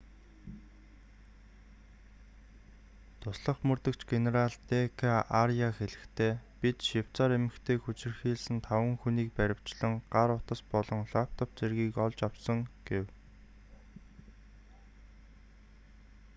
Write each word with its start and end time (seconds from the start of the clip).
туслах 3.21 3.57
мөрдөгч 3.69 4.01
генерал 4.13 4.53
д.к.аряа 4.69 5.71
хэлэхдээ 5.77 6.33
бид 6.61 6.77
швейцарь 6.89 7.35
эмэгтэйг 7.39 7.79
хүчирхийлсэн 7.83 8.57
таван 8.67 8.91
хүнийг 9.01 9.29
баривчлан 9.37 9.93
гар 10.13 10.29
утас 10.39 10.61
болон 10.73 11.01
лаптоп 11.13 11.49
зэргийг 11.59 11.91
нь 11.95 12.01
олж 12.05 12.19
авсан” 12.27 12.59
гэв 12.87 13.05